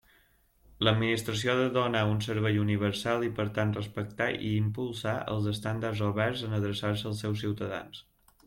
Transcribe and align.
L'administració 0.85 1.51
ha 1.53 1.57
de 1.59 1.67
donar 1.75 2.01
un 2.13 2.23
servei 2.27 2.57
universal 2.63 3.25
i, 3.29 3.31
per 3.41 3.47
tant, 3.59 3.75
respectar 3.81 4.29
i 4.39 4.49
impulsar 4.63 5.15
els 5.35 5.51
estàndards 5.55 6.05
oberts 6.11 6.45
en 6.49 6.61
adreçar-se 6.63 7.11
als 7.13 7.25
seus 7.27 7.45
ciutadans. 7.47 8.07